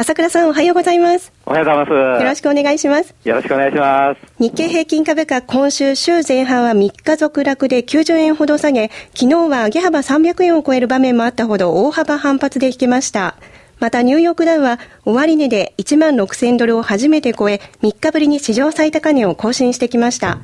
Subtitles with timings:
[0.00, 1.32] 朝倉さんおはようございます。
[1.44, 2.22] おはようございます。
[2.22, 3.16] よろしくお願いします。
[3.24, 4.20] よろしくお願いします。
[4.38, 13.34] 日経平均株価今週週前半は3日続落で90円ほど下げ、昨日は上げ幅300円を超える場面もあったほど大幅反発で引けました。
[13.80, 20.38] またニューヨークダウは終値で1万6000ドルを初めて超え、3日ぶりに史上最高値を更新してきました。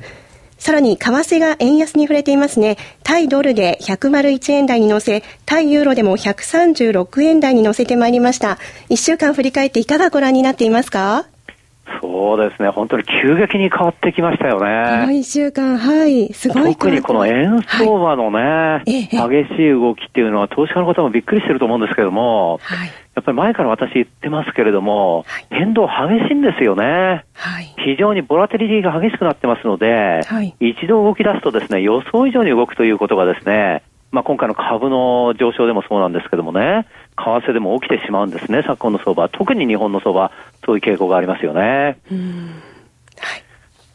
[0.59, 2.77] さらに為替が円安に触れていますね。
[3.03, 8.59] 対ドルで101円台に乗せ、対ユーロでも136円台に乗せてまいりました。
[8.89, 11.34] 一週間振り返っていかがご覧になっていますか？
[12.01, 14.61] そうですね、本当に急激に変わってきましたよね。
[14.61, 27.25] この1週間、はい、すごい特にこの円相場のね、はい、激しい動きっていうのは、投資家の方もびっくりしてると思うんですけども、はい、やっぱり前から私言ってますけれども、はい、変動激しいんですよね。
[27.35, 33.83] はい、非常にボラテリティが激しくなってますので、はい、一度動き出すとですね、予想以上に動くということがですね、
[34.15, 40.31] まあ、今回の株の上昇でもそうなんですけどもね、為替でも起きてしまうんですね、昨今の相場、特に日本の相場、
[40.65, 41.99] そういう傾向がありますよね。
[43.19, 43.43] はい、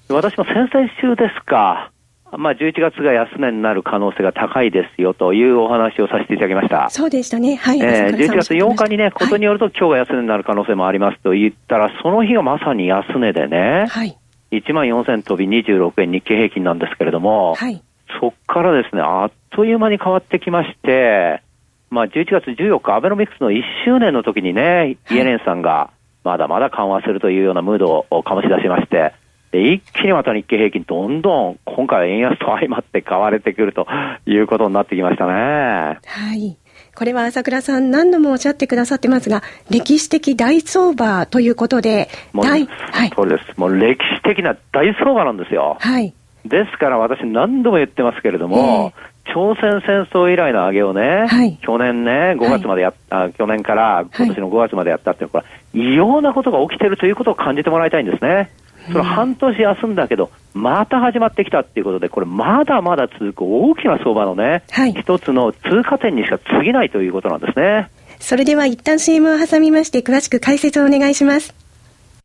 [0.10, 1.92] 私も先々週ですか、
[2.38, 6.90] まあ、11月が安値になる可能性が高いですよというお話をさせていただきました。
[6.90, 7.56] そうでしたね。
[7.56, 7.80] はい。
[7.80, 14.18] えー、11月8日にね、ことによると今日が安値になる可能性もありますと言ったら、その日がまさに安値でね、はい。
[14.52, 17.82] 1万4000飛び26円日経平均なんですけれども、はい。
[18.20, 21.42] そっからですね、あっという間に変わってきまして、
[21.90, 25.92] まあ、11月14日、アベノミクスの1周年の時にね、イエレンさんが、
[26.24, 29.14] まだまだ緩和するというようなムードを醸し出しまして、
[29.52, 33.88] で、一気にまた日経平均どんどん今回は円安と相まって買われてくると
[34.28, 35.32] いうことになってきましたね。
[35.34, 36.58] はい。
[36.96, 43.12] これは朝倉さん何度もおっしゃってくださってますが、歴史的大相場ということで、大、はい。
[43.16, 43.60] そうです。
[43.60, 45.78] もう歴史的な大相場なんですよ。
[45.80, 46.14] はい。
[46.46, 48.94] ですから私何度も言ってますけれども、
[49.26, 58.52] えー、朝鮮戦争以来の上げをね、はい、去年ね、5月までやっ、はい、あ、去年から今年の5月までやったっていうのは、異様なことが起きてるということを感じてもらいたいんですね。
[58.88, 67.90] その半年休んだけど、また始まってきたっていうことで、これまだまだ続く大きな相場のね、はい、一つの通過点にしか過ぎないということなんですね。
[68.20, 71.54] それでは一旦 CM を挟みまして、詳しく解説をお願いします。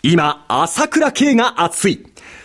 [0.02, 2.04] 今、朝倉慶が熱い。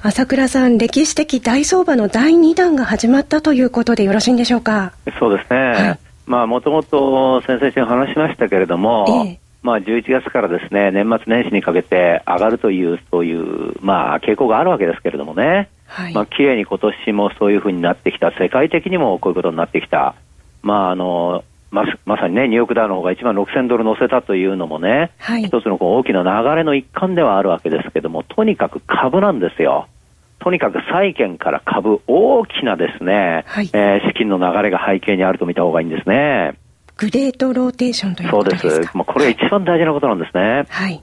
[0.00, 4.92] 朝倉さん、歴史的大相場の第2弾が始まったということでよろしいんでしょうか？
[5.18, 5.58] そうですね。
[5.58, 15.68] はい、まあ、もともと先々週話しましたけれども、ええ、まあ、11月からですね、年末年始にかけて上がるという、そういう、まあ、傾向があるわけですけれどもね。
[15.86, 20.14] はい、まあ、綺麗に今年もそういうふうになってきた、世界的にもこういうことになってきた。
[20.62, 29.88] まあ、あの、ままさにね、ニューヨークダウの方が1万6000ドル乗せたというのもね、はい、一つのこう大きな流れの一環ではあるわけですけども、とにかく株なんですよ。
[30.40, 36.54] とにかく債券から株、大きなですね、はい、えー、資金の流れが背景にあると見た方がいいんですね。
[36.96, 38.70] グレートローテーションということですか？
[38.70, 38.96] そうです。
[38.96, 40.64] まあ、これが一番大事なことなんですね。
[40.68, 41.02] はい。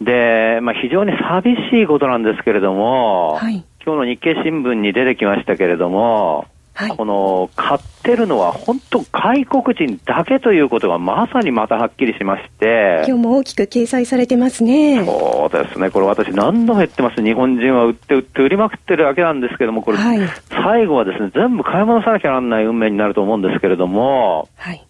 [0.00, 6.46] で、まあ、非常に寂しいことなんですけれども、はい、今日の日経新聞に出てきましたけれども、
[6.78, 13.02] はい、この買ってるのは本当外国人だけということがまさにまたはっきりしまして。
[13.06, 15.02] 今日も大きく掲載されてますね。
[15.06, 15.90] そうですね。
[15.90, 17.22] これ私何度も言ってます。
[17.22, 20.18] 日本人は売って売って売りまくってるだけなんですけどもこれ、はい、
[20.50, 24.86] 最後はですね全部買い戻さなきゃならない運命になると思うんですけれども、はい、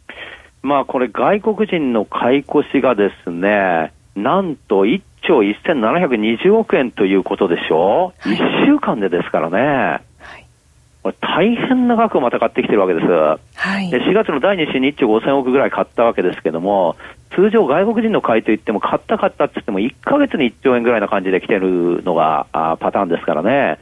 [0.63, 10.06] まあこれ外国人の買い越しがですねなんと1兆1720億円ということでしょ、はい、1週間でですからね
[11.07, 13.07] これ大変な額をまた買ってきてるわけです。
[13.07, 13.39] は
[13.81, 16.97] い、で4月の第2週に1兆5000億ぐらい買ったわけですけども、
[17.37, 23.79] 通常外国人の買いといっても、買った買ったって言っても、1ヶ月に1兆円ぐらいな感じで来てるのがあパターンですからね、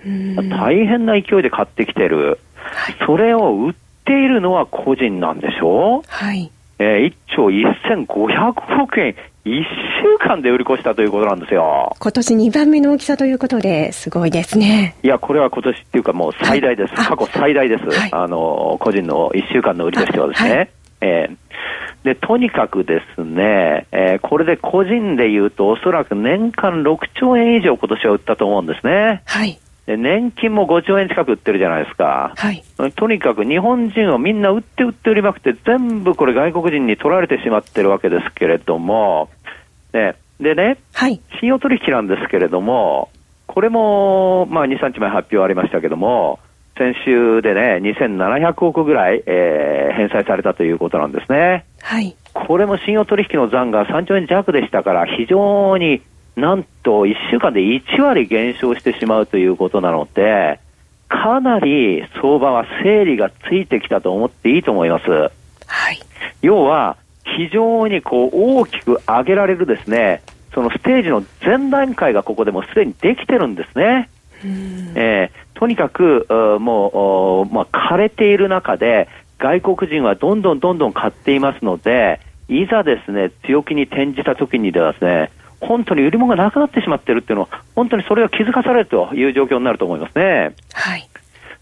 [0.51, 3.75] 大変な勢いで買ってきてる、はい、それを売っ
[4.05, 6.03] ているのは個人なんでしょ？
[6.07, 6.51] はい。
[6.79, 11.95] えー、1兆1500億円、1週間で売り越したということなんですよ。
[11.99, 14.97] 今年2番目の大きさということで、すごいですね。
[15.03, 16.95] いや、これは今年っていうかもう最大です。
[16.95, 17.85] 過去最大です。
[17.85, 20.51] はい、あの、個人の1週間の売りとしてはですね。
[20.51, 20.69] はい、
[21.01, 21.37] えー
[22.05, 29.23] で、とにかくですね、えー、これで個人で言うと、おそらく年間6兆円以上今年は売ったと思うんですね。
[29.25, 29.59] はい。
[29.87, 32.33] で年金も5兆円近く売ってるじゃないですか。
[32.37, 32.63] はい。
[32.97, 39.29] とにかく日本人はみんな売って売って売りまくって、全部これ外国人に取られてしまってるわけですけれども、
[39.93, 43.11] ね、でね、はい、信用取引なんですけれども、
[43.47, 46.41] これも、まあ、2、3日前発表ありましたけども、
[46.77, 51.67] 先週でね、2700億ぐらい、えー、返済されたということなんですね。
[51.83, 52.17] はい。
[52.33, 56.03] これも信用取引の残が3兆円弱でしたから、非常に
[56.37, 60.61] なんと1週間で1割減少してしまうということなので、
[61.09, 65.11] かなり相場は整理がついてきたと思っていいと思います。
[65.11, 65.31] は
[65.93, 66.01] い。
[66.43, 66.97] 要は、
[67.37, 70.23] 非常にこう大きく上げられるですね、
[70.53, 74.09] そのステージの前段階がここでもすでにできてるんですね。
[74.95, 76.27] えー、とにかく、
[76.61, 79.09] もう、まあ、枯れている中で、
[79.39, 85.31] 外国人はどんどんどんどん買っていますので、いざですね、強気に転じた時にではですね、
[85.61, 90.55] 本当に売り物がなくなってしまっているっていうのは、本当にそれが気づかされるという状況になると思いますね。
[90.73, 91.09] はい。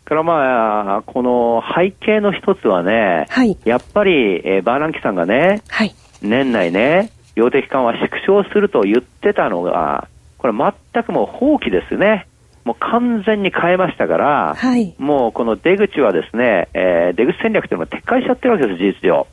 [0.04, 10.08] からまあ、この背景の一つはね、はい、やっぱり、えー、バーランキさんがね、はい、年内ね、量的緩和縮小すると言ってたのが、
[10.38, 12.26] これ全くもう放棄ですね。
[12.64, 19.26] もう完全に変えましたから、はい、もうこの出口はですね、えー、出口戦略というのは撤回しちゃってるわけです、事実上。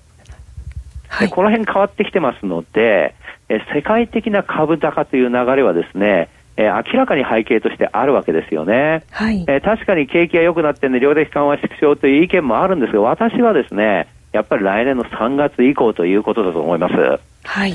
[1.10, 3.16] はい、この辺変わってきてますので、
[3.50, 9.04] えー、世界的な株高という流れはですね、えー、明らかに背景としてあるわけですよね。
[9.12, 17.20] はい、えー、確かに景気が良くなってんで、量的緩和縮小という意見もあるんですが、私はですね、やっぱり来年の3月以降ということだと思います。
[17.44, 17.74] はい。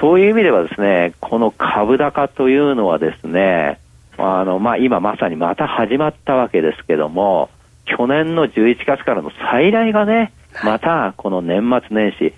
[0.00, 3.78] そういう意味ではですね、この株高というのはですね、
[4.18, 7.50] あの、まあ、今まさにまた始まったわけですけども、
[7.86, 10.32] 去年の11月からの再来がね、
[10.64, 12.34] またこの年末年始、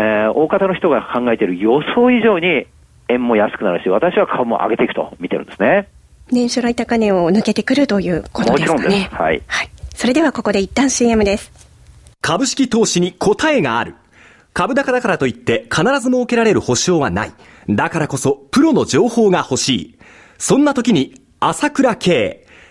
[0.00, 2.66] えー、大方の人が考えている予想以上に
[3.08, 5.88] 円も安くなるし、私は株も上げていくと見てるんですね。
[6.30, 8.78] 年初来高値を抜けてくるということですかね。
[8.78, 9.14] もちろんです。
[9.14, 9.42] はい。
[9.46, 9.70] はい。
[9.94, 11.52] それではここで一旦 CM です。
[12.22, 13.94] 株式投資に答えがある。
[14.54, 17.32] 株高だからといって必ず設けられる保証はない。
[17.68, 19.98] だからこそプロの情報が欲しい。
[20.38, 22.46] そんな時に朝倉慶。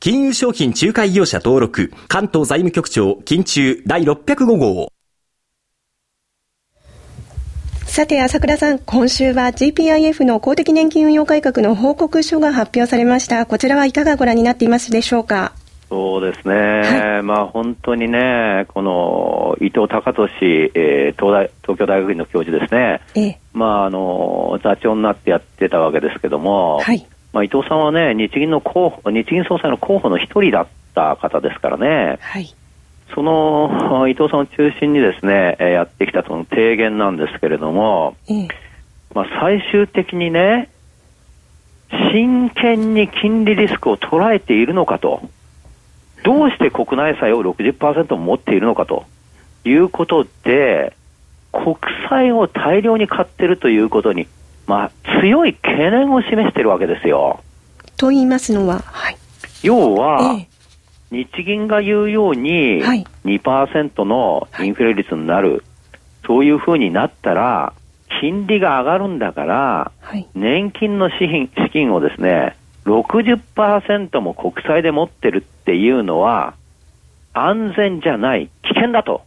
[0.00, 4.88] 金融商品仲介業者登録、関東財務局長、金中第605号。
[7.86, 13.46] さて、朝倉さん、今週は GPIF の公的年金運用改革の報告書が発表されました。
[13.46, 15.52] こちらはいかがご覧になっていますでしょうか？
[15.90, 32.54] そうですね、はい、まあ本当にね、この伊藤隆俊、えー、東大東京大学院の教授ですね、ええ、まああの座長になってやってたわけですけども、はい、まあ、伊藤さんはね、日銀の候補、日銀総裁の候補の一人だった方ですからね、はい、
[33.14, 38.48] その 伊藤さんを中心にですね、やってきたその提言なんですけれども、ええ、
[39.14, 40.70] まあ、最終的にね、
[42.12, 45.20] 真剣に金利リスクを捉えているのかと、
[46.22, 49.04] どうして国内債を60%も持っているのかと。
[49.64, 50.94] いうことで、
[51.52, 51.76] 国
[52.08, 54.28] 債を大量に買っているということに、
[54.66, 57.40] まあ、強い懸念を示しているわけですよ。
[57.96, 59.16] と言いますのは、はい、
[59.62, 60.54] 要は、ええ。
[61.10, 62.82] 日銀が言うように、
[63.24, 65.62] 2%のインフレ率になる、
[66.26, 67.72] そういうふうになったら、
[68.20, 76.54] 金利が上がるんだから、はい、年金の資金資金をですね、60%も国債で持ってるっていうのは、
[77.32, 79.22] 安全じゃない、危険だと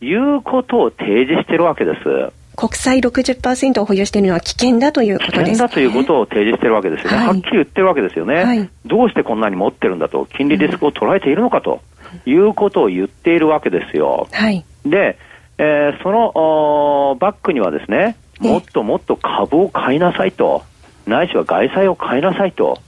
[0.00, 2.32] いうことを提示してるわけです。
[2.60, 11.80] 国債60%を保有しているのは危険だということです、ね、危険だということを提示しているわけですよね、はい、はっきり言ってるわけですよね、はい、どうしてこんなに持ってるんだと、金利リスクを捉えているのかと
[12.26, 14.28] いうことを言っているわけですよ。
[14.30, 15.16] はい、で、
[15.56, 20.62] えー、そのバックにはですね、もっともっと株を買いなさいと、
[21.06, 22.78] ないしは外債を買いなさいと、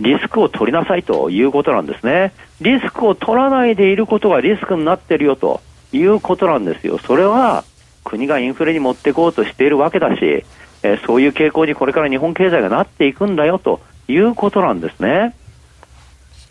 [0.00, 2.32] リスクを取りなさいということなんですね。
[2.60, 5.60] リスクを取らないでいることがリスクになってるよと
[5.92, 6.98] いうことなんですよ。
[6.98, 7.62] それは
[8.04, 10.44] 国がインフレに持っていこうとしているわけだし、
[10.82, 15.34] えー、そういう傾向にこれから日本経済がなっていくんだよということなんですね。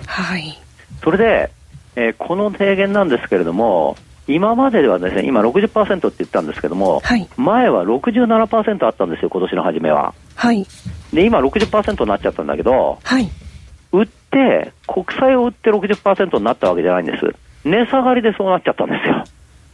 [0.05, 0.60] はい。
[1.03, 1.51] それで、
[1.95, 3.95] えー、この提言なんですけれども、
[4.27, 10.13] 今までではですね、今60%って言ったんですけども、はい、前は67%あったんですよ、今年の初めは。
[10.36, 10.65] はい。
[11.13, 13.29] で、今60%になっちゃったんだけど、はい。
[13.91, 17.36] 売って、国債を売って60%になったわけじゃないんです。
[17.65, 19.24] 値下がりでそうなっちゃったんですよ。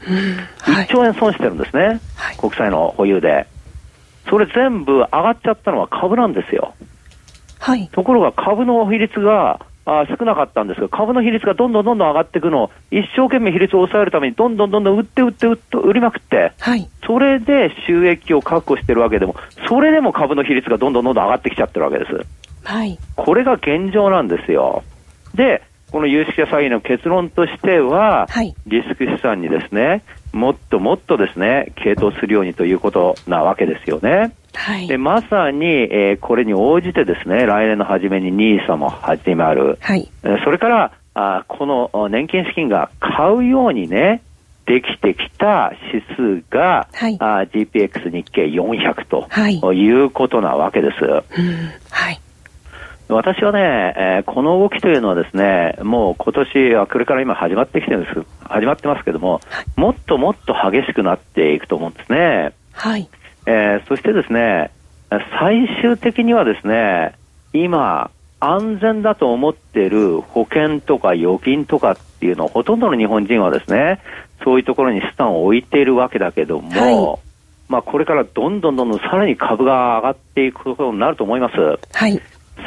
[0.01, 3.47] 1兆円損してるんですね、はい、国債の保有で。
[4.29, 6.75] それ全部上がっちゃったのは株なんですよ。
[7.59, 7.89] はい。
[7.91, 19.35] ところが株の比率があ少なかったんですが、株の比率がどんどんどんどん上がっていくのを、一生懸命比率を抑えるために、どんどんどんどん売って売って売って売りまくって、はい、それで収益を確保してるわけでも、
[19.67, 22.25] それでも株の比率がどんどんどんどん上がってきちゃってるわけです。
[22.63, 24.83] はい、これが現状なんですよ。
[25.33, 34.33] で、この有識者詐欺の結論としては、はい、リスク資産にですね、もっともっとですね、傾倒するようにということなわけですよね。
[34.53, 39.77] はい、でまさに、えー、これに応じてですね、来年の初めに NISA も始まる。
[39.81, 40.09] はい、
[40.43, 44.21] それから、あこの年金資金が買うようにね、
[44.69, 51.03] できてきた指数が、はい、あ GPX 日経400と、はい、いうことなわけです。
[51.03, 51.29] うんはい
[53.09, 59.41] 私はね、えー、この動きというのはですね、もう今年はこれから今始まってきてるんです、始まってますけども、
[59.75, 62.53] もっともっと激しくなっていくと思うんですね。
[62.71, 63.09] はい。
[63.47, 64.69] えー、そしてですね、
[65.39, 67.15] 最終的にはですね、
[67.51, 74.01] 今、安全だと思っている保険とか預金とかっていうのをほとんどの日本人はですね、
[74.43, 77.19] そういうところに資産を置いているわけだけども、はい、
[77.69, 81.55] まあこれからどんどんどんどんさらに株が上がっていくことになると思います。
[81.91, 82.21] はい。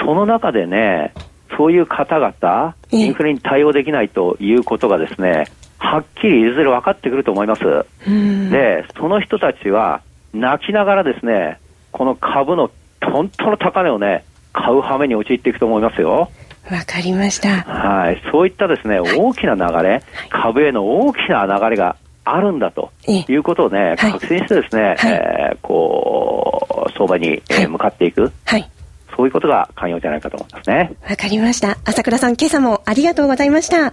[0.04, 1.12] その中でね、
[1.56, 5.44] そういう方々、インフレに対応できないということがですね、
[5.78, 7.62] はっきりいずれ分かってくると思います。
[8.06, 10.00] で、その人たちは、
[10.32, 11.58] 泣きながらですね、
[11.90, 12.70] この株の
[13.02, 16.30] 本当の高値をね、買う羽目に陥っていくと思いますよ。
[16.70, 17.62] わかりました。
[17.62, 18.22] はい。
[18.30, 28.32] そういったですね、大きな流れ、株への大きな流れがあるんだということをね、確信してですね、はい、えー、こう、相場に、えー、向かっていく。
[28.44, 28.70] はい。
[29.16, 30.94] そういうことが寛容じゃないかと思いますね。
[31.08, 31.78] わかりました。
[31.84, 33.92] 朝倉さん、今朝もありがとうございました。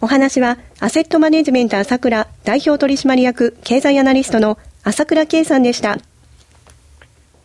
[0.00, 5.96] お話は、アセットマネジメント朝倉代表取締役経済アナリストの朝倉圭さんでした。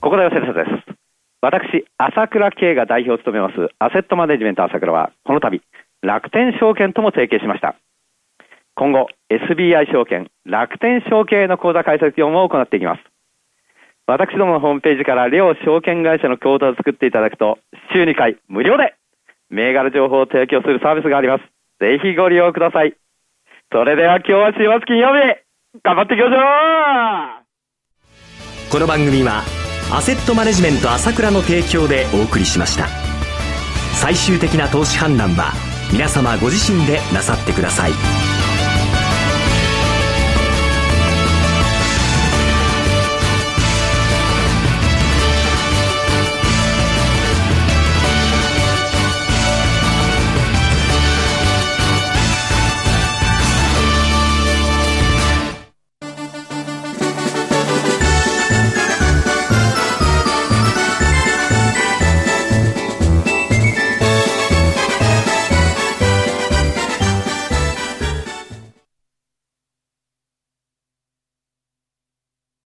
[0.02, 0.96] ここでお知らせです。
[1.42, 5.62] 私、朝倉圭が代表を務めます、アセットマネジメント朝倉は、この度、
[6.02, 7.76] 楽天証券とも提携しました。
[8.76, 13.13] 今後、SBI 証券、楽天証券の口座開設業務を行っていきます。
[14.06, 17.58] 私どものホームページから両証券会社の口座を作っていただくと、
[17.94, 18.96] 週2回無料で
[19.50, 21.44] 銘柄情報を提供するサービスがあります。
[21.80, 22.96] ぜひご利用ください。
[23.72, 25.40] それでは今日は週末金曜日、
[25.84, 26.36] 頑張っていきましょ
[28.70, 29.42] うこの番組は、
[29.96, 32.88] アセットマネジメント朝倉の提供でお送りしました。
[33.94, 35.54] 最終的な投資判断は、
[35.94, 38.33] 皆様ご自身でなさってください。